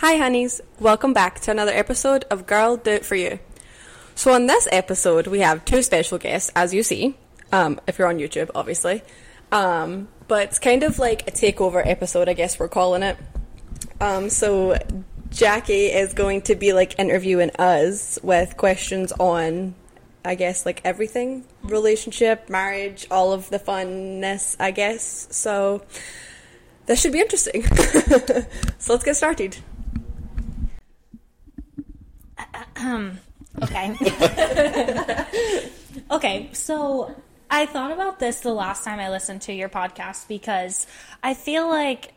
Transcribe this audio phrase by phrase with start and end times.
[0.00, 0.60] Hi, honeys.
[0.78, 3.40] Welcome back to another episode of Girl Do It For You.
[4.14, 7.16] So, on this episode, we have two special guests, as you see,
[7.50, 9.02] um, if you're on YouTube, obviously.
[9.50, 13.16] Um, but it's kind of like a takeover episode, I guess we're calling it.
[14.00, 14.78] Um, so,
[15.30, 19.74] Jackie is going to be like interviewing us with questions on,
[20.24, 25.26] I guess, like everything relationship, marriage, all of the funness, I guess.
[25.32, 25.82] So,
[26.86, 27.64] this should be interesting.
[28.78, 29.56] so, let's get started.
[33.62, 33.96] Okay.
[36.10, 37.14] okay, so
[37.50, 40.86] I thought about this the last time I listened to your podcast because
[41.22, 42.12] I feel like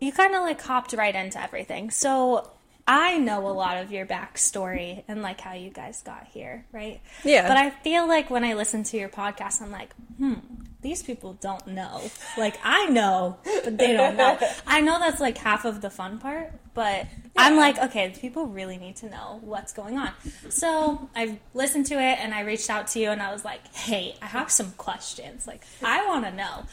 [0.00, 1.90] you kind of like hopped right into everything.
[1.90, 2.50] So
[2.86, 7.00] I know a lot of your backstory and like how you guys got here, right?
[7.22, 7.46] Yeah.
[7.46, 10.34] But I feel like when I listen to your podcast, I'm like, hmm,
[10.82, 12.02] these people don't know.
[12.36, 14.38] Like I know, but they don't know.
[14.66, 18.76] I know that's like half of the fun part, but I'm like, okay, people really
[18.76, 20.10] need to know what's going on.
[20.50, 23.74] So I listened to it and I reached out to you and I was like,
[23.74, 25.46] hey, I have some questions.
[25.46, 26.64] Like I want to know.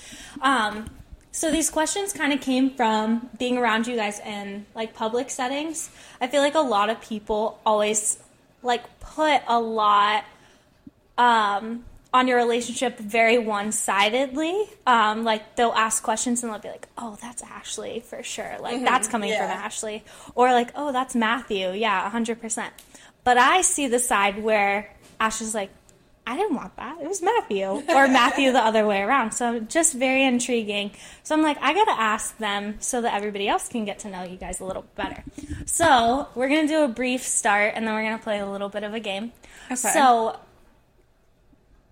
[0.41, 0.89] Um,
[1.31, 5.91] so these questions kind of came from being around you guys in like public settings.
[6.19, 8.17] I feel like a lot of people always
[8.63, 10.25] like put a lot
[11.17, 14.65] um, on your relationship very one-sidedly.
[14.87, 18.57] Um, like they'll ask questions and they'll be like, "Oh, that's Ashlea for sure.
[18.59, 19.49] Like that's coming from.
[19.49, 20.01] Ashlea,"
[20.35, 21.71] or like, "Oh, that's Matthew.
[21.71, 22.73] Yeah, hundred percent."
[23.23, 25.69] But I see the side where Ashlea's like,
[26.25, 27.01] I didn't want that.
[27.01, 27.65] It was Matthew.
[27.89, 29.31] Or Matthew the other way around.
[29.31, 30.91] So just very intriguing.
[31.23, 34.21] So I'm like, I gotta ask them so that everybody else can get to know
[34.23, 35.23] you guys a little better.
[35.65, 38.83] So we're gonna do a brief start and then we're gonna play a little bit
[38.83, 39.31] of a game.
[39.75, 40.39] So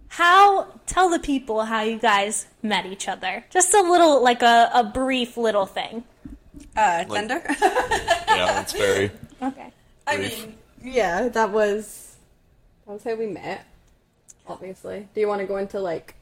[0.10, 3.46] how tell the people how you guys met each other.
[3.50, 6.04] Just a little like a, a brief little thing.
[6.76, 7.42] Uh, Tinder?
[8.38, 9.10] Yeah, that's very.
[9.42, 9.72] Okay.
[10.06, 12.18] I mean, yeah, that was
[12.86, 13.66] that was how we met.
[14.48, 16.14] Obviously, do you want to go into like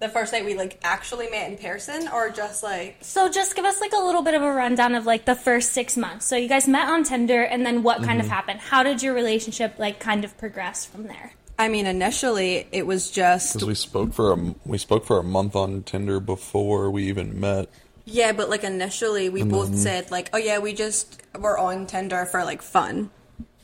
[0.00, 3.64] the first night we like actually met in person, or just like So just give
[3.64, 6.26] us like a little bit of a rundown of like the first six months.
[6.26, 8.60] So you guys met on Tinder and then what kind of happened?
[8.60, 11.34] How did your relationship like kind of progress from there?
[11.60, 15.22] I mean, initially it was just Because we spoke for a we spoke for a
[15.22, 17.68] month on Tinder before we even met.
[18.06, 22.24] yeah, but like initially we both said like, oh yeah, we just were on Tinder
[22.24, 23.10] for like fun.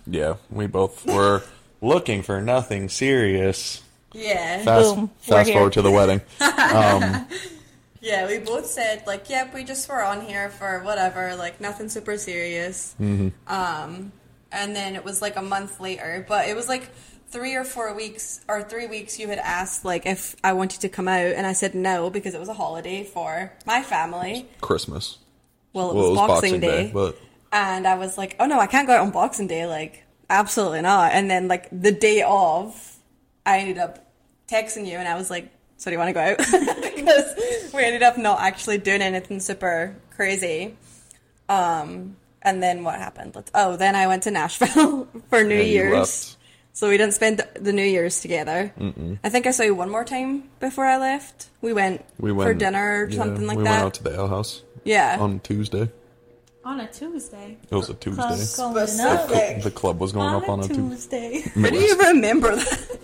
[0.07, 1.43] Yeah, we both were
[1.81, 3.83] looking for nothing serious.
[4.13, 5.57] Yeah, Fast, Boom, we're fast here.
[5.57, 6.21] forward to the wedding.
[8.01, 11.89] yeah, we both said like, yep, we just were on here for whatever, like nothing
[11.89, 12.95] super serious.
[13.01, 14.13] Um,
[14.53, 16.91] and then it was like a month later, but it was like
[17.37, 19.19] three or four weeks or three weeks.
[19.19, 22.35] You had asked like if I wanted to come out, and I said no because
[22.35, 24.49] it was a holiday for my family.
[24.63, 25.19] Christmas.
[25.75, 27.19] Well, it Well, was, Boxing, Day, but
[27.53, 29.67] and I was like, oh no, I can't go out on Boxing Day.
[29.67, 31.13] Like, absolutely not.
[31.13, 32.97] And then like the day of,
[33.45, 34.11] I ended up
[34.49, 36.39] texting you, and I was like, so do you want to go out?
[36.97, 40.75] because we ended up not actually doing anything super crazy.
[41.51, 43.35] Um, and then what happened?
[43.35, 46.36] Let's, oh, then I went to Nashville for New you Year's.
[46.77, 46.81] Left.
[46.81, 48.73] So we didn't spend the New Year's together.
[48.79, 49.19] Mm-mm.
[49.25, 51.49] I think I saw you one more time before I left.
[51.61, 53.71] We went, we went for dinner or yeah, something like we that.
[53.71, 55.17] We went out to the ale house yeah.
[55.19, 55.91] on Tuesday.
[56.65, 57.57] On a Tuesday.
[57.71, 58.23] It was a Tuesday.
[58.23, 58.89] going up.
[58.89, 59.63] Specific.
[59.63, 61.43] The club was going up on a Tuesday.
[61.43, 61.61] Tuesday.
[61.61, 62.99] How do you remember that?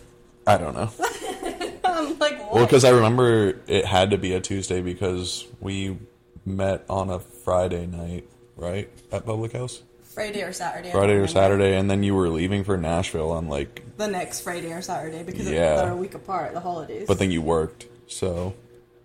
[0.47, 0.91] I don't know.
[1.85, 2.55] I'm like, what?
[2.55, 5.97] Well, because I remember it had to be a Tuesday because we
[6.45, 8.91] met on a Friday night, right?
[9.13, 9.83] At Public House?
[10.15, 10.91] Friday or Saturday.
[10.91, 11.27] Friday or.
[11.27, 15.23] Saturday, and then you were leaving for Nashville on like, The next Friday or Saturday
[15.23, 15.77] because Yeah.
[15.77, 17.07] they're a week apart, the holidays.
[17.07, 18.55] but then you worked, so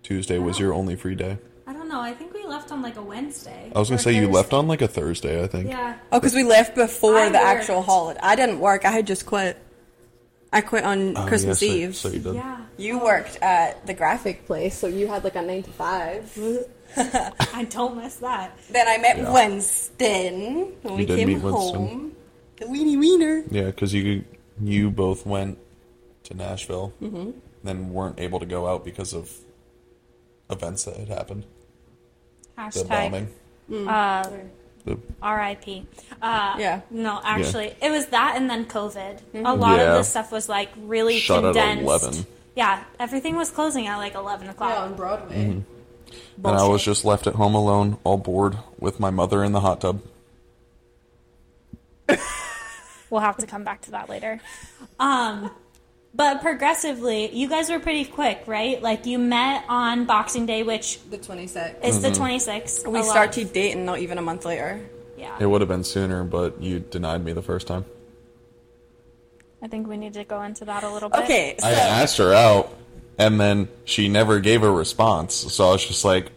[0.03, 0.59] Tuesday was oh.
[0.59, 1.37] your only free day.
[1.65, 1.99] I don't know.
[1.99, 3.71] I think we left on like a Wednesday.
[3.75, 5.67] I was gonna or say you left on like a Thursday, I think.
[5.67, 5.97] Yeah.
[6.11, 8.19] oh, because we left before I the actual holiday.
[8.23, 8.85] I didn't work.
[8.85, 9.57] I had just quit.
[10.53, 11.95] I quit on Oh, Christmas yeah, so- Eve.
[11.95, 12.35] So, you did.
[12.35, 12.61] Yeah.
[12.77, 16.37] you worked at the graphic place, so you had like a nine to five.
[17.53, 18.57] I don't miss that.
[18.71, 19.33] then I met Yeah.
[19.33, 21.75] Winston when we You did came meet Winston.
[21.87, 22.11] home.
[22.57, 23.43] The weenie wiener.
[23.51, 24.23] Yeah, because you
[24.61, 25.57] you both went
[26.23, 27.31] to Nashville, Mm-hmm.
[27.63, 29.31] then weren't able to go out because of
[30.49, 31.45] events that had happened.
[32.55, 33.87] The Hashtag bombing.
[33.87, 34.29] uh,
[34.85, 35.85] The, R.I.P.
[36.21, 36.81] Uh, Yeah.
[36.89, 39.19] No, actually, it was that and then COVID.
[39.45, 39.91] A lot Yeah.
[39.91, 41.83] of this stuff was like really Shut at condensed.
[41.83, 42.25] 11.
[42.55, 44.71] Yeah, everything was closing at like eleven o'clock.
[44.71, 45.61] Yeah, on Broadway.
[46.37, 49.61] And I was just left at home alone, all bored, with my mother in the
[49.61, 50.01] hot tub.
[53.09, 54.41] We'll have to come back to that later.
[54.99, 55.49] Um,
[56.13, 58.81] but progressively, you guys were pretty quick, right?
[58.81, 61.85] Like you met on Boxing Day, which The 26th.
[61.85, 62.01] is Mm-hmm.
[62.01, 62.85] the 26th.
[62.85, 64.81] We A lot- started dating not even a month later.
[65.17, 65.37] Yeah.
[65.39, 67.85] It would have been sooner, but you denied me the first time.
[69.61, 71.23] I think we need to go into that a little bit.
[71.23, 72.76] Okay, so I asked her out,
[73.17, 75.33] and then she never gave a response.
[75.33, 76.31] So I was just like,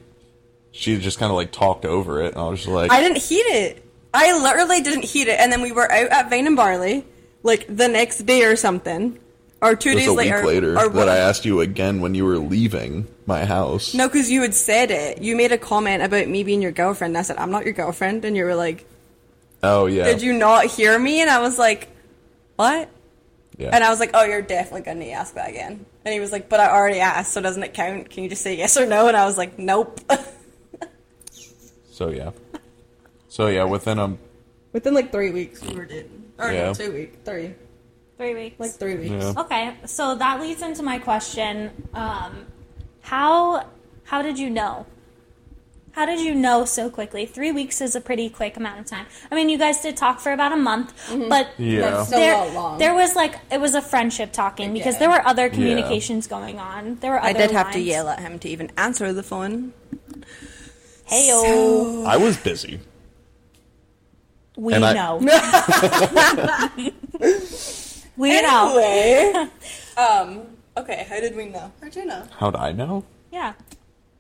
[0.73, 3.19] she just kind of like talked over it, and I was just like, I didn't
[3.19, 3.85] heat it.
[4.13, 7.05] I literally didn't heat it, and then we were out at Vane and Barley,
[7.43, 9.19] like the next day or something,
[9.61, 10.47] or two it was days a week later.
[10.47, 13.95] later or that I asked you again when you were leaving my house.
[13.95, 15.23] No, because you had said it.
[15.23, 17.13] You made a comment about me being your girlfriend.
[17.13, 18.87] And I said I'm not your girlfriend, and you were like,
[19.63, 20.05] Oh yeah.
[20.05, 21.89] "Did you not hear me?" And I was like,
[22.57, 22.89] "What?"
[23.61, 23.71] Yeah.
[23.73, 26.49] And I was like, "Oh, you're definitely gonna ask that again." And he was like,
[26.49, 28.09] "But I already asked, so doesn't it count?
[28.11, 30.01] Can you just say yes or no?" And I was like, "Nope."
[31.91, 32.31] so yeah.
[33.29, 34.17] So yeah, within a
[34.73, 36.33] Within like three weeks, we were dating.
[36.39, 36.67] Or Yeah.
[36.67, 37.55] no, two weeks, three,
[38.17, 38.61] Three weeks.
[38.61, 39.11] like three weeks.
[39.13, 39.35] yeah.
[39.37, 41.71] Okay, so that leads into my question.
[41.93, 42.47] Um,
[43.03, 43.67] how
[44.05, 44.87] how did you know?
[45.93, 47.27] How did you know so quickly?
[47.27, 49.07] Three weeks is a pretty quick amount of time.
[49.31, 50.93] I mean, you guys did talk for about a month,
[51.29, 52.05] but Yeah.
[52.05, 52.79] So there, long.
[52.79, 56.97] there was like it was a friendship talking because there were other communications going on.
[56.97, 59.73] There were other I did have to yell at him to even answer the phone.
[61.07, 62.79] Hey yo, I was busy.
[64.57, 65.17] we and I- know.
[68.17, 68.79] we know.
[68.79, 69.49] Anyway,
[69.97, 70.43] um,
[70.77, 71.73] okay, how did we know?
[71.83, 72.23] How'd you know?
[72.39, 73.05] How'd I know?
[73.33, 73.55] Yeah.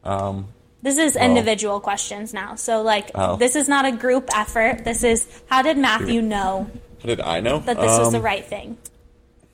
[0.03, 0.49] Um,
[0.83, 2.55] This is individual questions now.
[2.55, 3.37] So like Oh.
[3.37, 4.85] this is not a group effort.
[4.85, 6.71] This is how did Matthew know
[7.03, 8.77] how did I know that this was the Um, right thing?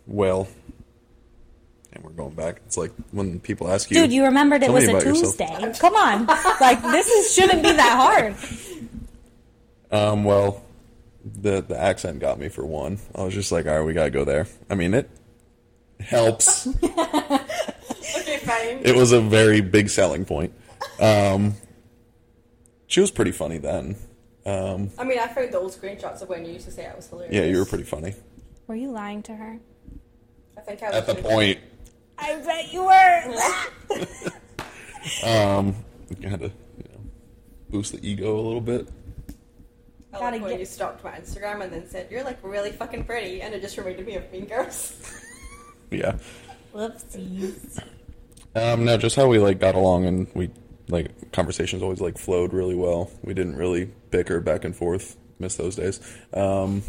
[0.06, 0.46] Well,
[1.93, 2.61] and we're going back.
[2.67, 5.37] It's like when people ask you, Dude, you remembered it was a about yourself.
[5.37, 5.73] Tuesday.
[5.81, 6.26] Come on.
[6.61, 8.37] like this is shouldn't be that hard.
[9.90, 10.62] Um, well,
[11.25, 12.99] the the accent got me for one.
[13.14, 14.46] I was just like, all right, we gotta go there.
[14.70, 15.11] I mean, it
[16.00, 16.69] helps.
[18.19, 18.81] Okay, fine.
[18.84, 20.52] it was a very big selling point.
[21.00, 21.55] Um,
[22.87, 23.96] she was pretty funny then.
[24.44, 26.94] Um, I mean, I found the old screenshots of when you used to say I
[26.94, 27.34] was hilarious.
[27.34, 28.14] yeah, you were pretty funny
[28.69, 29.58] Were you lying to her?
[30.56, 31.23] I think I was at the too.
[31.23, 31.58] point.
[32.19, 34.31] I bet you were.
[35.25, 35.76] Um,
[36.19, 37.00] you had to you know,
[37.70, 38.88] boost the ego a little bit.
[40.12, 42.72] I Gotta like when get- you stalked my Instagram and then said you're like really
[42.72, 44.94] fucking pretty, and it just reminded me of Mean Girls.
[45.93, 46.17] Yeah.
[46.75, 47.81] Whoopsies.
[48.56, 50.56] Um, no, just how we like got along and we like
[51.32, 53.11] conversations always like flowed really well.
[53.23, 55.17] We didn't really bicker back and forth.
[55.38, 56.00] Miss those days.
[56.32, 56.82] Um,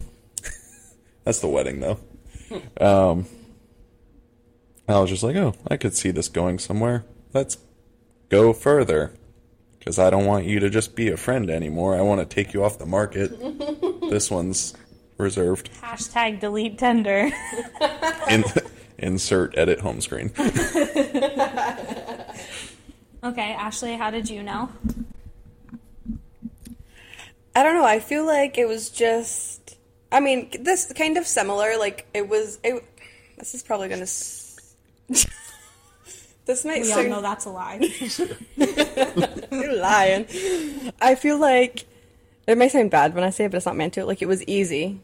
[1.23, 1.99] that's the wedding though.
[2.79, 3.25] Um,
[4.87, 7.03] I was just like, oh, I could see this going somewhere.
[7.33, 7.57] Let's
[8.29, 9.13] go further.
[9.79, 11.95] Because I don't want you to just be a friend anymore.
[11.95, 13.31] I want to take you off the market.
[14.09, 14.73] this one's
[15.17, 15.69] reserved.
[15.81, 17.31] Hashtag delete Tinder.
[18.29, 18.43] In-
[18.97, 20.31] insert edit home screen.
[23.23, 24.69] Okay, Ashlea, how did you know?
[27.55, 27.85] I don't know.
[27.85, 29.77] I feel like it was just.
[30.11, 31.77] I mean, this kind of similar.
[31.77, 32.59] Like it was.
[32.63, 32.83] It.
[33.37, 34.03] This is probably gonna.
[34.03, 34.75] S-
[36.45, 37.79] this might We all know that's a lie.
[39.51, 40.27] You're lying.
[41.01, 41.85] I feel like
[42.45, 44.05] it may sound bad when I say it, but it's not meant to.
[44.05, 44.99] Like it was easy.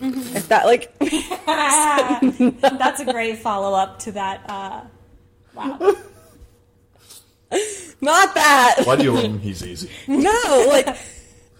[0.00, 0.92] If that like
[2.60, 4.44] that's a great follow up to that.
[4.46, 4.82] Uh,
[5.54, 5.94] wow.
[8.00, 8.82] Not that.
[8.84, 9.38] Why do you let him?
[9.40, 9.88] He's easy.
[10.08, 10.96] No, like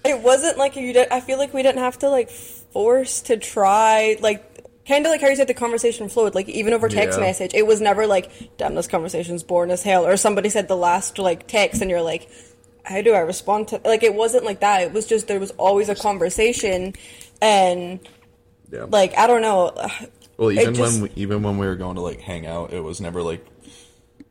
[0.05, 1.09] it wasn't like you did.
[1.11, 4.17] I feel like we didn't have to like force to try.
[4.21, 4.43] Like
[4.87, 6.35] kind of like how you said the conversation flowed.
[6.35, 7.25] Like even over text Yeah.
[7.25, 10.77] message, it was never like, "Damn, this conversation's boring as hell," or somebody said the
[10.77, 12.29] last like text, and you're like.
[12.87, 14.83] How do I respond to like it wasn't like that.
[14.83, 16.93] It was just there was always a conversation
[17.41, 17.99] and
[18.71, 18.85] Yeah.
[18.91, 19.73] like I don't know.
[20.37, 22.81] Well, even just- when we, even when we were going to like hang out, it
[22.81, 23.43] was never like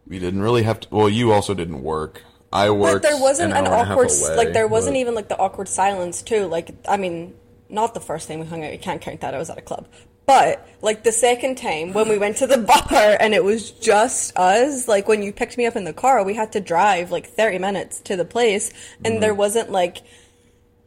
[0.08, 0.88] we didn't really have to.
[0.92, 2.22] Well, you also didn't work.
[2.52, 3.02] I worked.
[3.04, 5.00] But there wasn't an, an hour and a half awkward away, like there wasn't but-
[5.00, 6.46] even like the awkward silence too.
[6.48, 7.36] Like I mean,
[7.70, 8.72] not the first time we hung out.
[8.72, 9.34] You can't count that.
[9.34, 9.88] I was at a club.
[10.26, 12.58] But like the second time when we went to the
[12.92, 16.24] bar and it was just us, like when you picked me up in the car,
[16.24, 18.72] we had to drive like 30 minutes to the place
[19.04, 19.20] and Mm-hmm.
[19.22, 19.98] there wasn't like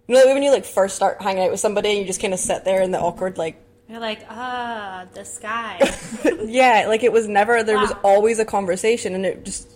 [0.09, 2.33] you know when you like first start hanging out with somebody and you just kind
[2.33, 5.79] of sit there in the awkward like You're like, ah, the sky.
[6.45, 9.69] yeah, like it was never there was always a conversation and it just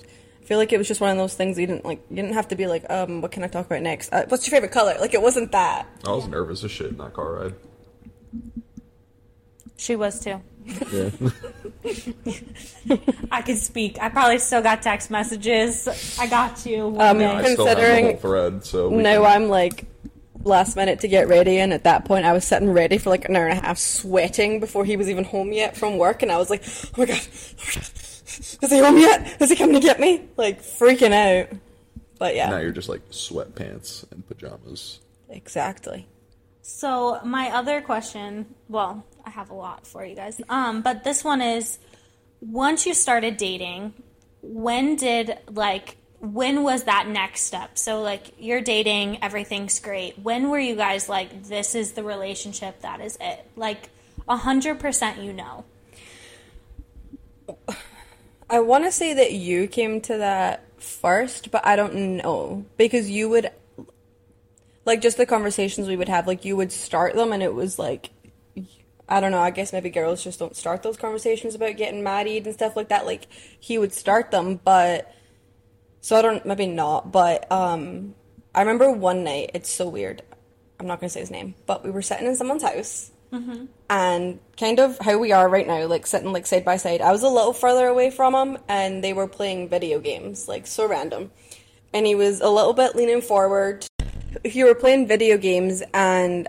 [0.42, 2.32] I feel like it was just one of those things you didn't like you didn't
[2.34, 4.12] have to be like um what can I talk about next?
[4.12, 4.96] Uh, what's your favorite color?
[5.00, 5.86] Like it wasn't that.
[6.04, 7.54] I was nervous as shit in that car ride.
[9.76, 10.40] she was too.
[10.92, 11.10] Yeah.
[13.30, 13.96] I could speak.
[14.00, 15.88] I probably still got text messages.
[16.18, 16.88] I got you.
[16.88, 17.26] One Um, day.
[17.26, 19.86] I still have the Considering- whole thread, so No, can- I'm like
[20.44, 23.28] last minute to get ready, and at that point, I was sitting ready for like
[23.28, 26.30] an hour and a half, sweating before he was even home yet from work, and
[26.30, 27.90] I was like, "Oh my god, oh my god.
[28.62, 29.40] is he home yet?
[29.40, 31.56] Is he coming to get me?" Like freaking out.
[32.18, 32.50] But yeah.
[32.50, 35.00] now you're just like sweatpants and pajamas.
[35.30, 36.06] Exactly.
[36.60, 40.40] So my other question, well, I have a lot for you guys.
[40.48, 41.78] Um, but this one is
[42.40, 43.94] once you started dating,
[44.42, 47.78] when did like when was that next step?
[47.78, 50.18] So like you're dating, everything's great.
[50.18, 53.46] When were you guys like this is the relationship, that is it?
[53.56, 53.88] Like
[54.28, 55.64] a hundred percent you know.
[58.50, 63.08] I want to say that you came to that first, but I don't know because
[63.08, 63.50] you would
[64.84, 67.78] like just the conversations we would have like you would start them and it was
[67.78, 68.10] like
[69.08, 72.46] I don't know, I guess maybe girls just don't start those conversations about getting married
[72.46, 73.06] and stuff like that.
[73.06, 73.26] Like
[73.58, 75.12] he would start them, but
[76.00, 78.14] so I don't maybe not, but um
[78.54, 80.22] I remember one night, it's so weird.
[80.80, 83.12] I'm not going to say his name, but we were sitting in someone's house.
[83.88, 87.00] And kind of how we are right now, like sitting like side by side.
[87.00, 90.66] I was a little further away from him and they were playing video games, like
[90.66, 91.30] so random.
[91.92, 93.86] And he was a little bit leaning forward.
[94.44, 96.48] He were playing video games and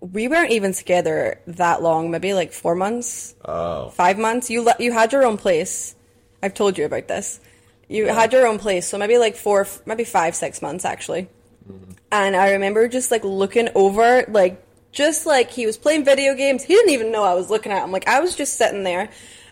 [0.00, 3.88] we weren't even together that long, maybe like four months, Oh.
[3.88, 4.50] five months.
[4.50, 5.96] You le- you had your own place.
[6.42, 7.40] I've told you about this.
[7.88, 11.28] You had your own place, so maybe like four, maybe five, six months actually.
[11.70, 11.92] Mm-hmm.
[12.12, 16.62] And I remember just like looking over, like just like he was playing video games.
[16.62, 17.92] He didn't even know I was looking at him.
[17.92, 19.10] Like I was just sitting there,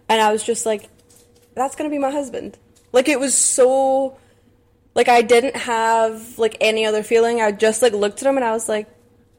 [0.09, 0.89] and I was just like,
[1.55, 2.57] "That's gonna be my husband."
[2.93, 4.19] Like it was so,
[4.95, 7.41] like I didn't have like any other feeling.
[7.41, 8.89] I just like looked at him and I was like,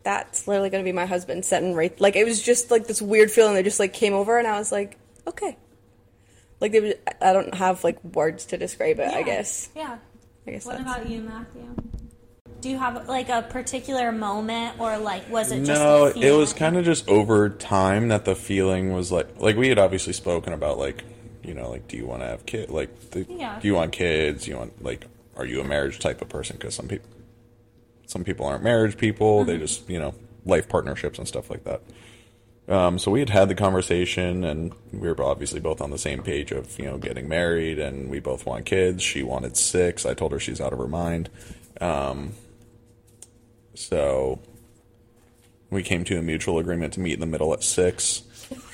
[0.03, 3.31] "That's literally gonna be my husband sitting right." Like it was just like this weird
[3.31, 4.97] feeling that just like came over, and I was like,
[5.27, 5.57] "Okay."
[6.63, 9.13] Like there was, I don't have like words to describe it.
[9.13, 9.67] I guess.
[9.75, 9.97] Yeah.
[10.47, 10.89] I guess What that's.
[10.89, 11.75] about you, Matthew?
[12.61, 16.31] Do you have like a particular moment or like was it just No, a it
[16.31, 20.13] was kind of just over time that the feeling was like like we had obviously
[20.13, 21.03] spoken about like
[21.43, 23.59] you know like do you want to have kid like the, Yeah.
[23.59, 24.45] do you want kids?
[24.45, 25.05] Do you want like
[25.35, 26.55] are you a marriage type of person?
[26.55, 27.09] Because some people
[28.05, 29.39] some people aren't marriage people.
[29.41, 29.49] Mm-hmm.
[29.49, 30.15] They just you know
[30.45, 31.81] life partnerships and stuff like that.
[32.67, 36.23] Um, so we had had the conversation, and we were obviously both on the same
[36.23, 39.03] page of you know getting married, and we both want kids.
[39.03, 40.05] She wanted six.
[40.05, 41.29] I told her she's out of her mind.
[41.81, 42.33] Um,
[43.75, 44.39] so
[45.69, 48.23] we came to a mutual agreement to meet in the middle at six.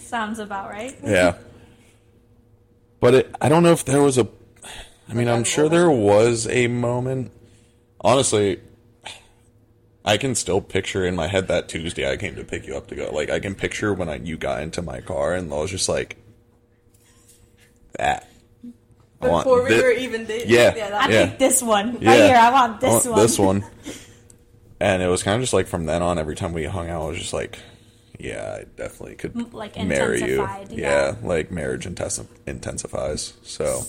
[0.00, 0.96] Sounds about right.
[1.04, 1.34] Yeah.
[3.00, 4.26] But it, I don't know if there was a.
[5.08, 7.30] I mean, I'm sure there was a moment.
[8.00, 8.60] Honestly,
[10.06, 12.86] I can still picture in my head that Tuesday I came to pick you up
[12.88, 13.10] to go.
[13.12, 15.88] Like, I can picture when I you got into my car and I was just
[15.88, 16.16] like,
[17.98, 18.28] that.
[19.20, 20.50] I want Before we thi- were even dating.
[20.52, 20.70] Yeah.
[20.72, 21.26] that I Yeah.
[21.26, 22.26] picked this one right Yeah.
[22.28, 22.36] here.
[22.36, 23.20] I want I this want one.
[23.20, 23.64] This one.
[24.78, 27.00] And it was kind of just like from then on, every time we hung out,
[27.00, 27.58] I was just like,
[28.20, 30.42] yeah, I definitely could like, marry you.
[30.42, 30.86] intensified, Yeah.
[30.86, 31.14] yeah.
[31.26, 33.32] like marriage intensi- intensifies.
[33.42, 33.84] So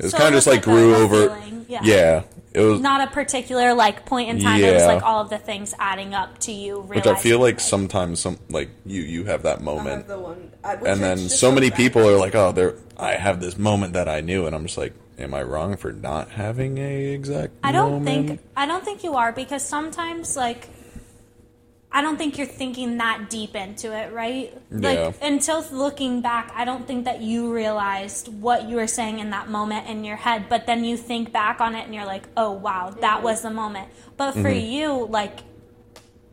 [0.00, 1.28] it was So kind of just like like grew over.
[1.36, 1.80] feeling, yeah.
[1.82, 2.80] yeah, it was.
[2.80, 4.60] Not a particular like point in time.
[4.62, 6.80] It was like all of the things adding up to you.
[6.80, 10.08] which I feel realizing, like sometimes some like you you have that I moment, have
[10.08, 10.50] the one.
[10.64, 11.76] I- and then so many bad.
[11.76, 12.74] people are like, oh, there.
[12.98, 15.92] I have this moment that I knew, and I'm just like, am I wrong for
[15.92, 17.54] not having a exact?
[17.62, 18.06] I don't moment?
[18.28, 20.68] think I don't think you are because sometimes like
[21.92, 24.56] I don't think you're thinking that deep into it, right?
[24.70, 24.88] Yeah.
[25.06, 29.30] Like until looking back, I don't think that you realized what you were saying in
[29.30, 32.28] that moment in your head, but then you think back on it and you're like,
[32.36, 34.70] "Oh, wow, that was the moment." But for Mm-hmm.
[34.72, 35.40] you, like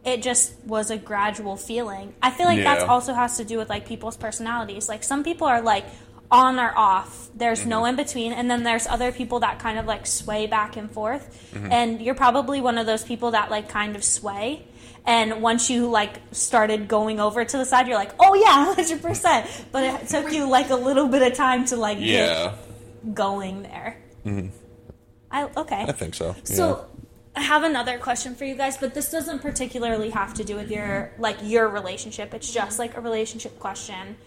[0.06, 2.14] it just was a gradual feeling.
[2.22, 4.88] I feel like that also has to do with like people's personalities.
[4.88, 5.86] Like some people are like
[6.32, 7.30] on or off.
[7.36, 7.90] There's no Mm-hmm.
[7.90, 11.52] in between, and then there's other people that kind of like sway back and forth.
[11.54, 11.72] Mm-hmm.
[11.72, 14.66] And you're probably one of those people that like kind of sway.
[15.08, 19.02] And once you like started going over to the side, you're like, oh yeah, hundred
[19.02, 19.50] percent.
[19.72, 22.56] But it took you like a little bit of time to like Yeah,
[23.06, 23.98] get going there.
[24.26, 24.50] Mm-hmm.
[25.32, 25.86] I okay.
[25.88, 26.36] I think so.
[26.44, 26.86] So
[27.36, 30.70] I have another question for you guys, but this doesn't particularly have to do with
[30.70, 32.34] your like your relationship.
[32.34, 34.18] It's just like a relationship question.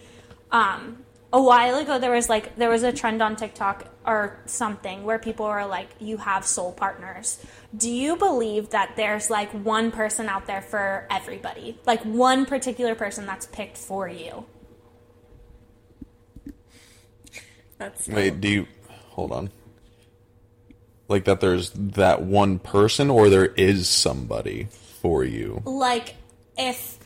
[0.50, 5.04] Um a while ago there was like there was a trend on TikTok or something
[5.04, 7.44] where people were like you have soul partners.
[7.76, 11.78] Do you believe that there's like one person out there for everybody?
[11.86, 14.44] Like one particular person that's picked for you?
[17.78, 18.14] That's yeah.
[18.16, 18.66] Wait, do you
[19.10, 19.50] hold on?
[21.08, 21.40] Like that?
[21.40, 24.68] There's that one person, or there is somebody
[25.00, 25.62] for you.
[25.64, 26.16] like
[26.58, 26.98] if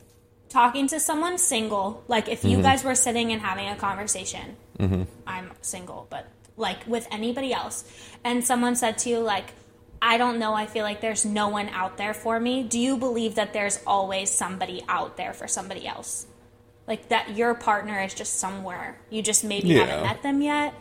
[0.55, 2.63] talking to someone single, like if you mm-hmm.
[2.63, 5.03] guys were sitting and having a conversation, mm-hmm.
[5.27, 7.85] I'm single, but like with anybody else,
[8.23, 9.53] and someone said to you, like,
[10.01, 12.63] I don't know, I feel like there's no one out there for me.
[12.63, 16.27] Do you believe that there's always somebody out there for somebody else?
[16.87, 19.01] Like that your partner is just somewhere.
[19.11, 19.87] You just maybe Yeah.
[19.87, 20.73] haven't met them yet.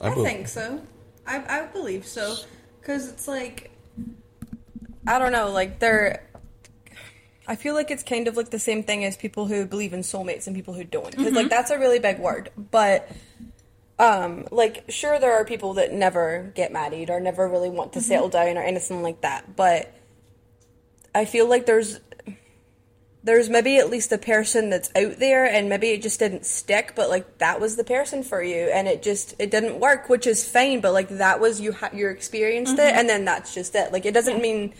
[0.00, 0.80] I bel- think so.
[1.24, 2.34] I I believe so
[2.80, 3.70] because it's like
[5.06, 6.27] I don't know, like they're.
[7.48, 10.00] I feel like it's kind of like the same thing as people who believe in
[10.00, 11.48] soulmates and people who don't, because like mm-hmm.
[11.48, 12.50] that's a really big word.
[12.56, 13.10] But,
[13.98, 18.00] um, like sure there are people that never get married or never really want to
[18.00, 18.06] mm-hmm.
[18.06, 19.56] settle down or anything like that.
[19.56, 19.92] But
[21.14, 22.00] I feel like there's
[23.24, 26.92] there's maybe at least a person that's out there and maybe it just didn't stick
[26.94, 30.26] but like that was the person for you and it just it didn't work which
[30.26, 32.98] is fine but like that was you ha- you experienced it mm-hmm.
[32.98, 33.92] and then that's just it.
[33.92, 34.72] Like it doesn't mean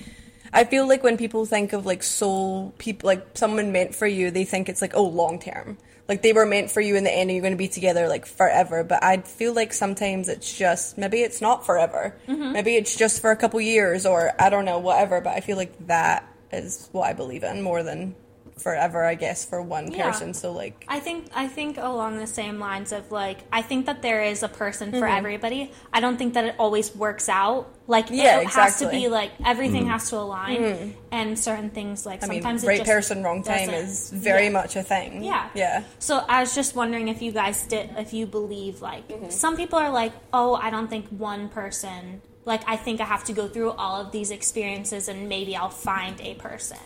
[0.52, 4.30] i feel like when people think of like soul people like someone meant for you
[4.30, 5.78] they think it's like oh long term.
[6.08, 8.08] Like they were meant for you in the end and you're going to be together
[8.08, 8.82] like forever.
[8.82, 12.16] But i feel like sometimes it's just maybe it's not forever.
[12.26, 12.52] Mm-hmm.
[12.52, 15.20] Maybe it's just for a couple years or i don't know whatever.
[15.20, 18.14] But i feel like that is what i believe in more than
[18.58, 20.10] forever i guess for one Yeah.
[20.10, 23.86] person so like I think I think along the same lines of like I think
[23.86, 25.00] that there is a person Mm-hmm.
[25.00, 25.70] for everybody.
[25.92, 27.68] I don't think that it always works out.
[27.86, 28.86] Like Yeah, it has to.
[28.86, 28.96] Mm-hmm.
[29.00, 32.90] be like everything has to align, and certain things like i mean sometimes right just
[32.90, 33.74] person wrong time doesn't.
[33.88, 34.58] is very Yeah.
[34.60, 35.48] much a thing Yeah.
[35.54, 39.30] yeah So I was just wondering if you guys did, if you believe like Mm-hmm.
[39.30, 42.20] some people are like, oh, I don't think one person.
[42.44, 45.68] Like I think I have to go through all of these experiences and maybe I'll
[45.92, 46.80] find a person.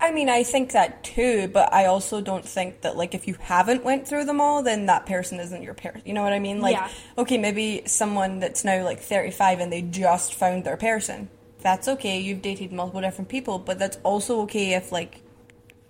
[0.00, 3.36] I mean, I think that too, but I also don't think that like if you
[3.40, 6.02] haven't went through them all, then that person isn't your person.
[6.04, 6.60] You know what I mean?
[6.60, 6.88] Like, Yeah.
[7.16, 11.30] okay, maybe someone that's now like 35 and they just found their person.
[11.60, 12.18] That's okay.
[12.20, 15.22] You've dated multiple different people, but that's also okay if like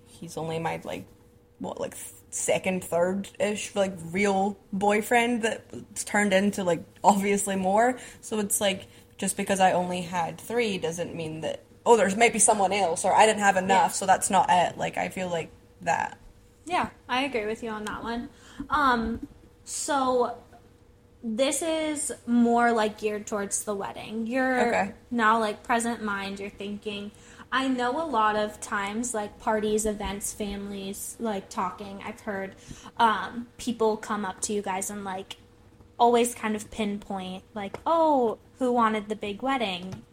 [0.07, 1.05] he's only my like
[1.59, 1.95] what like
[2.29, 7.97] second, third ish like real boyfriend that's turned into like obviously more.
[8.21, 12.39] So it's like just because I only had three doesn't mean that oh there's maybe
[12.39, 13.99] someone else or I didn't have enough, Yeah.
[13.99, 14.77] so that's not it.
[14.77, 15.49] Like I feel like
[15.81, 16.17] that.
[16.65, 18.29] Yeah, I agree with you on that one.
[18.69, 19.27] Um,
[19.63, 20.37] so
[21.23, 24.27] this is more like geared towards the wedding.
[24.27, 24.91] You're Okay.
[25.11, 26.39] now like present mind.
[26.39, 27.11] You're thinking.
[27.51, 32.01] I know a lot of times, like parties, events, families, like talking.
[32.05, 32.55] I've heard
[32.97, 35.37] um, people come up to you guys and like
[35.97, 40.03] always kind of pinpoint, like, oh, who wanted the big wedding?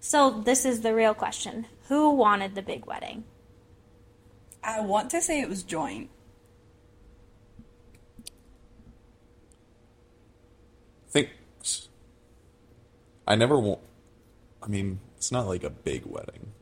[0.00, 3.24] So this is the real question: Who wanted the big wedding?
[4.64, 6.10] I want to say it was joint.
[11.10, 11.30] think
[13.26, 13.80] I never want.
[14.62, 16.52] I mean, it's not like a big wedding,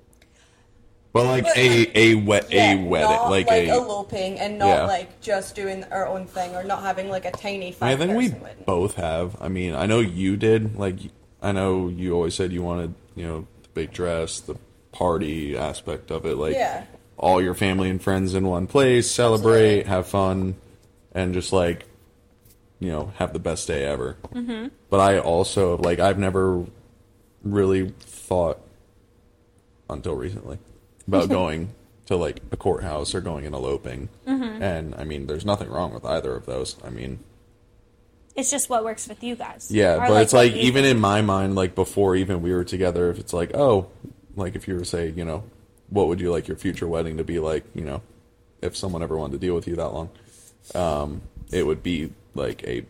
[1.12, 3.74] but like But, a a wet Yeah, a wedding, not like, like, a.
[3.74, 4.84] eloping and not Yeah.
[4.86, 8.30] like just doing our own thing or not having like a tiny I think we
[8.30, 8.64] wedding.
[8.66, 9.36] both have.
[9.40, 10.76] I mean, I know you did.
[10.78, 10.96] Like,
[11.42, 14.56] I know you always said you wanted, you know, the big dress, the
[14.92, 16.84] party aspect of it, like Yeah.
[17.16, 19.90] all your family and friends in one place, celebrate, Absolutely.
[19.90, 20.54] have fun,
[21.12, 21.86] and just like,
[22.80, 24.16] you know, have the best day ever.
[24.32, 24.68] Mm-hmm.
[24.90, 26.64] But I also like I've never
[27.42, 28.60] really thought
[29.90, 30.58] until recently
[31.06, 31.70] about going
[32.06, 34.08] to like a courthouse or going and eloping.
[34.26, 34.62] Mm-hmm.
[34.62, 36.76] And I mean, there's nothing wrong with either of those.
[36.84, 37.18] I mean,
[38.38, 39.68] It's just what works with you guys.
[39.70, 42.62] yeah, Or, but it's like you even in my mind, like before even we were
[42.64, 43.88] together, if it's like, oh,
[44.36, 45.42] like if you were to say, you know,
[45.90, 48.00] what would you like your future wedding to be like, you know,
[48.62, 50.08] if someone ever wanted to deal with you that long,
[50.74, 52.84] um, it would be like a,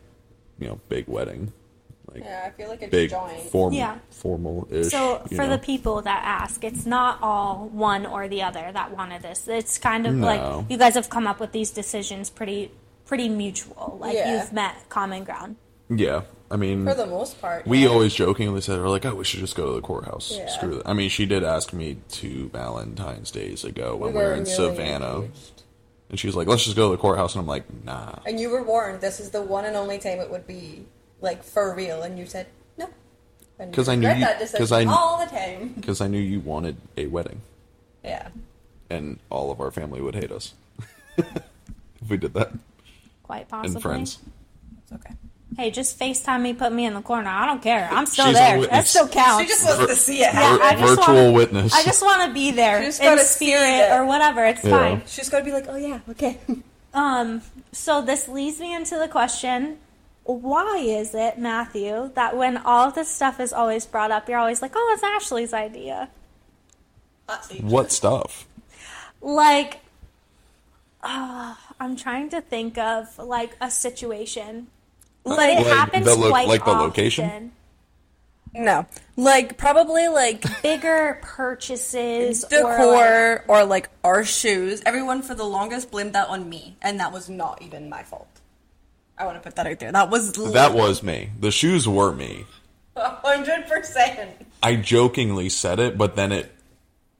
[0.58, 1.52] you know, big wedding,
[2.12, 3.40] like Yeah, I feel like it's big joint.
[3.50, 3.98] form, Yeah.
[4.10, 4.90] formal ish.
[4.90, 5.50] So for know?
[5.50, 9.48] the people that ask, it's not all one or the other that wanted this.
[9.48, 10.26] It's kind of No.
[10.26, 12.70] like you guys have come up with these decisions pretty
[13.08, 13.98] pretty mutual.
[14.00, 14.40] Like Yeah.
[14.40, 15.56] you've met common ground.
[15.90, 17.66] yeah, I mean, For the most part.
[17.66, 17.88] we yeah.
[17.88, 20.32] always jokingly said, we're like, oh, we should just go to the courthouse.
[20.36, 20.46] Yeah.
[20.48, 20.86] Screw that.
[20.86, 24.44] I mean, she did ask me two Valentine's days ago when we were were in
[24.44, 25.14] newly Savannah.
[25.22, 25.62] engaged.
[26.10, 27.34] And she was like, let's just go to the courthouse.
[27.34, 28.14] And I'm like, nah.
[28.26, 30.86] And you were warned this is the one and only time it would be
[31.20, 32.46] like for real, and you said
[32.78, 32.88] no.
[33.58, 35.72] And 'Cause I knew regret you- that I all the time.
[35.76, 37.40] Because I knew you wanted a wedding.
[38.04, 38.28] Yeah.
[38.88, 40.54] And all of our family would hate us.
[41.18, 42.52] if we did that.
[43.28, 43.74] Quite possibly.
[43.76, 44.18] And friends.
[44.82, 45.14] It's okay.
[45.56, 47.28] Hey, just FaceTime me, put me in the corner.
[47.28, 47.88] I don't care.
[47.92, 48.54] I'm still She's there.
[48.54, 48.90] That witness.
[48.90, 49.42] still counts.
[49.42, 50.58] She just wants to see it Yeah.
[50.60, 51.72] I just virtual wanna- witness.
[51.74, 53.92] I just want to be there just in gotta spirit it.
[53.92, 54.44] or whatever.
[54.44, 54.70] It's Yeah.
[54.76, 55.02] fine.
[55.06, 56.38] She's got to be like, oh yeah, okay.
[56.94, 59.76] Um, so this leads me into the question
[60.24, 64.38] why is it, Matthew, that when all of this stuff is always brought up, you're
[64.38, 66.08] always like, oh, it's Ashlea's idea?
[67.60, 68.46] What stuff?
[69.20, 69.80] Like,
[71.02, 74.68] uh, I'm trying to think of like a situation,
[75.24, 76.86] but it happens the lo- quite like the often.
[76.86, 77.52] location?
[78.54, 78.86] No,
[79.16, 84.82] like probably like Bigger purchases or like, decor or like our shoes.
[84.86, 88.40] Everyone for the longest blamed that on me, and that was not even my fault.
[89.16, 89.92] I want to put that out there.
[89.92, 91.30] That was That was me.
[91.38, 92.46] The shoes were me.
[92.96, 94.46] hundred percent.
[94.62, 96.52] I jokingly said it, but then it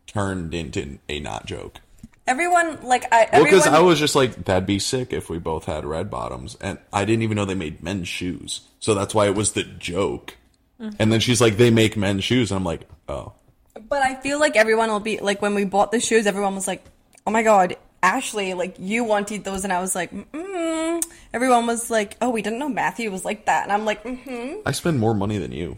[0.06, 1.80] turned into a not joke.
[2.28, 3.26] Everyone like I.
[3.32, 6.10] Well, because everyone, I was just like, that'd be sick if we both had red
[6.10, 9.52] bottoms, and I didn't even know they made men's shoes, so that's why it was
[9.52, 10.36] the joke.
[10.78, 13.32] And then she's like, they make men's shoes, and I'm like, oh,
[13.88, 16.68] But I feel like everyone will be like when we bought the shoes, everyone was
[16.68, 16.84] like,
[17.26, 21.90] "Oh my god, Ashlea, like you wanted those," and I was like, mm Everyone was
[21.90, 24.98] like, "Oh, we didn't know Matthew was like that," and I'm like, "Mm-hmm, I spend
[25.00, 25.76] more money than you,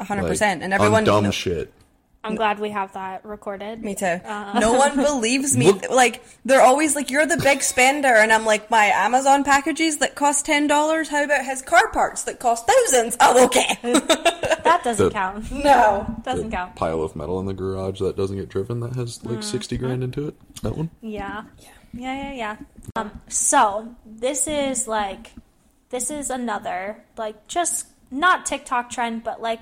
[0.00, 1.72] hundred percent." And everyone, on dumb shit.
[2.22, 3.82] I'm glad we have that recorded.
[3.82, 4.20] Me too.
[4.26, 5.72] No one believes me.
[5.90, 10.14] Like they're always like, "You're the big spender," and I'm like, "My Amazon packages that
[10.16, 11.08] cost ten dollars.
[11.08, 13.16] How about his car parts that cost thousands?
[13.20, 13.78] Oh, okay.
[14.62, 15.50] That doesn't The- count.
[15.50, 16.76] no, Doesn't count.
[16.76, 20.04] Pile of metal in the garage that doesn't get driven that has like sixty grand
[20.04, 20.34] into it.
[20.62, 20.90] That one.
[21.00, 21.44] Yeah.
[21.92, 22.56] Yeah, yeah, yeah.
[22.94, 25.32] Um, so this is like,
[25.88, 29.60] this is another like just not TikTok trend, but like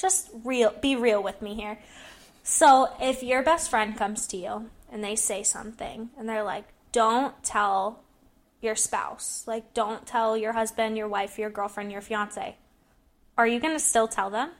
[0.00, 0.72] just real.
[0.80, 1.78] Be real with me here.
[2.42, 6.64] So if your best friend comes to you and they say something and they're like,
[6.92, 8.00] "Don't tell
[8.60, 12.56] your spouse," like, "Don't tell your husband, your wife, your girlfriend, your fiance,"
[13.38, 14.50] are you gonna still tell them?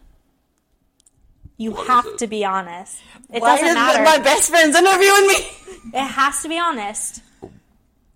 [1.57, 2.99] You What is have to be honest.
[3.31, 4.03] It why doesn't is matter.
[4.03, 5.35] my best friend's interviewing me?
[5.93, 7.23] It has to be honest.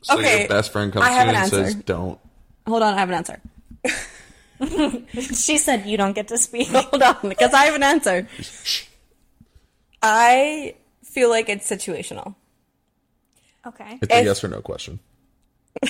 [0.03, 1.83] So Okay, your best friend comes I to have you an and says, answer.
[1.85, 2.19] "Don't."
[2.67, 3.41] Hold on, I have an answer.
[5.35, 6.69] She said you don't get to speak.
[6.73, 8.29] Hold on, because I have an answer.
[10.03, 12.35] I feel like it's situational.
[13.67, 13.99] Okay.
[14.03, 15.01] It's a If- yes or no question.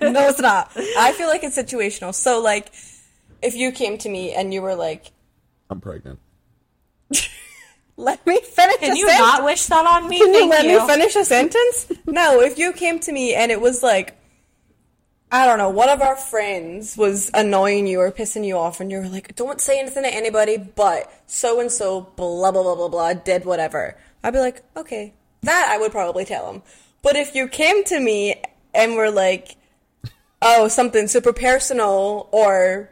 [0.00, 0.70] No, it's not.
[0.98, 2.14] I feel like it's situational.
[2.14, 2.72] So, like,
[3.40, 5.12] if you came to me and you were like,
[5.70, 6.18] I'm pregnant.
[7.96, 9.18] "Let me finish," Can a you sentence.
[9.28, 10.18] not wish that on me?
[10.18, 10.80] Can you Thank let you.
[10.80, 11.92] me finish a sentence?
[12.06, 14.16] no, if you came to me and it was like,
[15.34, 18.90] I don't know, one of our friends was annoying you or pissing you off, and
[18.90, 22.74] you were like, don't say anything to anybody, but so and so, blah, blah, blah,
[22.74, 23.96] blah, blah, did whatever.
[24.22, 26.62] I'd be like, okay, that I would probably tell him.
[27.00, 28.42] But if you came to me
[28.74, 29.56] and were like,
[30.42, 32.90] oh, something super personal, or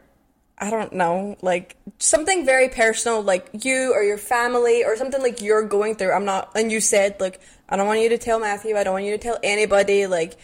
[0.57, 5.43] I don't know, like something very personal, like you or your family or something like
[5.43, 6.13] you're going through.
[6.13, 8.95] I'm not, and you said, like, I don't want you to tell Matthew, I don't
[8.95, 10.39] want you to tell anybody, like,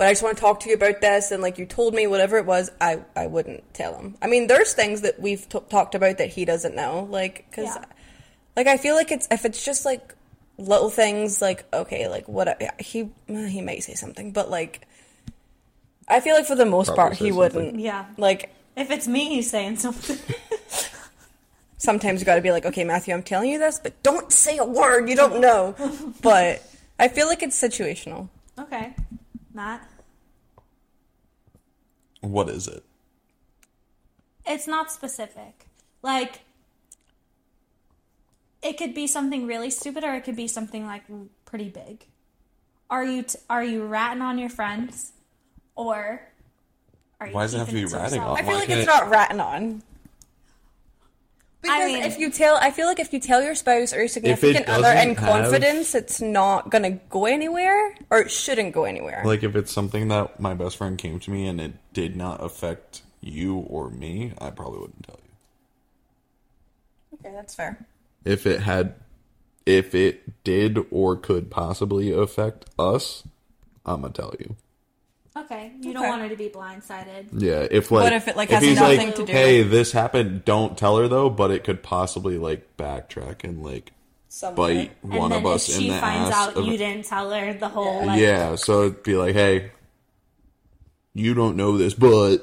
[0.00, 2.06] but I just want to talk to you about this, and like you told me
[2.06, 4.16] whatever it was, I, I wouldn't tell him.
[4.22, 7.66] I mean, there's things that we've t- talked about that he doesn't know, like, because,
[7.76, 7.84] Yeah.
[8.56, 10.14] like, I feel like it's, if it's just like
[10.56, 14.86] little things, like, okay, like, what, he, eh, he might say something, but like,
[16.08, 17.36] I feel like for the most Probably part, he something.
[17.36, 17.80] wouldn't.
[17.80, 18.06] Yeah.
[18.16, 20.16] Like, If it's me, he's saying something.
[21.76, 24.56] sometimes you got to be like, okay, Matthew, I'm telling you this, but don't say
[24.56, 25.74] a word you don't know.
[26.22, 26.62] but
[26.98, 28.30] I feel like it's situational.
[28.58, 28.94] okay.
[29.52, 29.86] Matt?
[32.20, 32.84] What is it?
[34.46, 35.66] It's not specific.
[36.02, 36.40] Like,
[38.62, 41.02] it could be something really stupid or it could be something like
[41.44, 42.04] pretty big.
[42.90, 45.12] Are you t- are you ratting on your friends
[45.76, 46.20] or
[47.20, 48.30] are you Why does it have to be to ratting yourself?
[48.30, 48.36] on?
[48.38, 49.82] I feel Why like it's it- not ratting on.
[51.62, 54.08] Because mean- if you tell, I feel like if you tell your spouse or your
[54.08, 58.84] significant other in doesn't have- confidence, it's not gonna go anywhere, or it shouldn't go
[58.84, 59.22] anywhere.
[59.24, 62.42] Like if it's something that my best friend came to me and it did not
[62.42, 67.18] affect you or me, I probably wouldn't tell you.
[67.22, 67.86] okay, that's fair.
[68.24, 68.94] If it had
[69.66, 73.22] if it did or could possibly affect us,
[73.84, 74.56] I'm gonna tell you.
[75.36, 76.08] Okay, you don't Okay.
[76.10, 77.26] want her to be blindsided.
[77.32, 79.70] Yeah, if like What if it, like, has he's nothing like, to do Hey, with-
[79.70, 80.44] this happened.
[80.44, 83.92] Don't tell her though, but it could possibly like backtrack and like
[84.28, 84.54] Somewhere.
[84.74, 86.48] bite And one then of us if in she the finds ass.
[86.48, 89.70] out of- you didn't tell her the whole like yeah, so it'd be like, hey,
[91.14, 92.38] you don't know this, but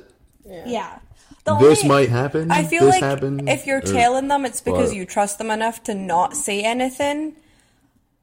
[0.45, 0.99] yeah.
[1.43, 2.51] The this only- might happen.
[2.51, 4.97] I feel this like happened, if you're or- telling them, it's because what?
[4.97, 7.35] you trust them enough to not say anything.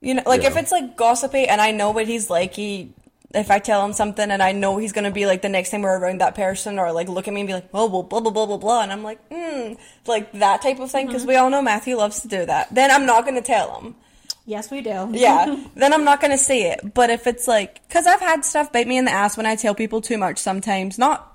[0.00, 0.60] You know, like if Yeah.
[0.60, 2.92] it's like gossipy, and I know what he's like, he.
[3.34, 5.82] If I tell him something and I know he's gonna be like the next time
[5.82, 8.20] we're around that person or like look at me and be like, oh, well, blah
[8.20, 11.36] blah blah blah blah, and I'm like, mm, like that type of thing, because we
[11.36, 12.74] all know Matthew loves to do that.
[12.74, 13.96] Then I'm not gonna tell him.
[14.46, 15.08] Yes, we do.
[15.12, 16.94] Yeah, then I'm not gonna say it.
[16.94, 19.56] But if it's like, because I've had stuff bite me in the ass when I
[19.56, 21.33] tell people too much sometimes, not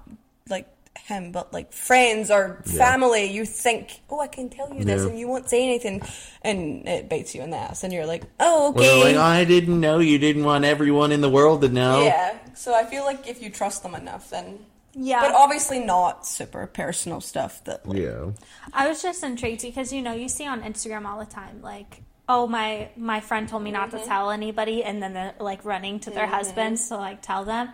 [1.06, 5.10] him, but like friends or family, you think, oh, I can tell you this, Yeah.
[5.10, 6.02] and you won't say anything,
[6.42, 9.16] and it bites you in the ass, and you're like, oh, Well, okay.
[9.16, 10.00] like, I didn't know.
[10.00, 12.04] You didn't want everyone in the world to know.
[12.04, 14.60] yeah, so I feel like if you trust them enough, then.
[14.94, 15.22] Yeah.
[15.22, 17.88] But obviously not super personal stuff that.
[17.88, 18.32] Like, Yeah.
[18.74, 22.02] I was just intrigued because you know you see on Instagram all the time like
[22.30, 23.98] oh my my friend told me not Mm-hmm.
[24.00, 27.70] to tell anybody and then they're like running to their husbands to like tell them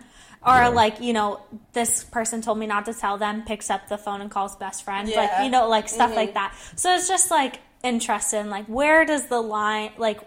[0.46, 1.40] or like you know
[1.74, 4.82] this person told me not to tell them picks up the phone and calls best
[4.84, 5.20] friend Yeah.
[5.20, 6.16] like you know like stuff Mm-hmm.
[6.16, 10.20] like that so it's just like interesting like where does the line like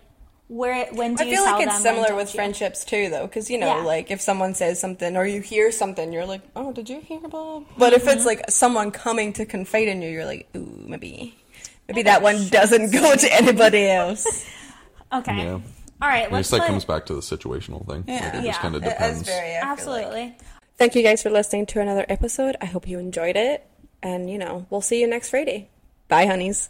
[0.48, 2.38] where when do I you feel tell like it's similar with you?
[2.40, 3.84] friendships too, though, because you know, Yeah.
[3.84, 7.20] like if someone says something or you hear something, you're like, "Oh, did you hear
[7.24, 8.18] about?" But if Mm-hmm.
[8.18, 11.36] it's like someone coming to confide in you, you're like, "Ooh, maybe,
[11.90, 14.46] maybe that one doesn't go to anybody else."
[15.12, 15.36] Okay.
[15.38, 15.54] Yeah.
[15.54, 15.62] All
[16.02, 16.18] right.
[16.18, 18.04] I guess Let's that let, comes back to the situational thing.
[18.08, 18.26] Yeah.
[18.26, 18.52] Like, it Yeah.
[18.52, 19.24] just kind of depends.
[19.24, 19.72] very I feel like.
[19.72, 20.38] absolutely.
[20.78, 22.56] Thank you guys for listening to another episode.
[22.62, 23.66] I hope you enjoyed it.
[24.04, 25.68] And, you know, we'll see you next Friday.
[26.10, 26.70] Bye, honeys.